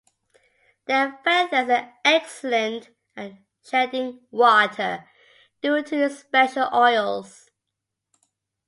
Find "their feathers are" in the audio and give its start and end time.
0.87-1.93